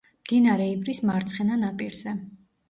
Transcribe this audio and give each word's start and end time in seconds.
მდინარე 0.21 0.65
ივრის 0.69 1.01
მარცხენა 1.09 1.59
ნაპირზე. 1.65 2.17